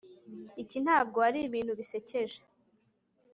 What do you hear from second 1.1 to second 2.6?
ari ibintu bisekeje